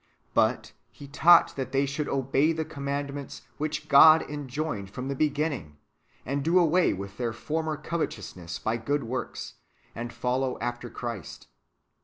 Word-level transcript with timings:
But 0.33 0.73
He 0.89 1.07
taught 1.07 1.55
that 1.55 1.71
they 1.73 1.85
should 1.85 2.09
obey 2.09 2.53
the 2.53 2.65
commandments 2.65 3.43
which 3.59 3.87
God 3.87 4.23
enjoined 4.27 4.89
from 4.89 5.09
the 5.09 5.15
beginning, 5.15 5.77
and 6.25 6.43
do 6.43 6.57
away 6.57 6.91
with 6.91 7.17
their 7.17 7.33
former 7.33 7.77
.covetousness 7.77 8.57
by 8.57 8.77
good 8.77 9.03
works,^ 9.03 9.61
and 9.93 10.11
follow 10.11 10.57
after 10.57 10.89
Christ. 10.89 11.49